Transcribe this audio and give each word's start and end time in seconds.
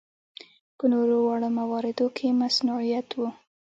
په 0.77 0.85
نورو 0.93 1.15
واړه 1.25 1.49
مواردو 1.59 2.07
کې 2.17 2.27
مصنوعیت 2.41 3.09
و. 3.15 3.19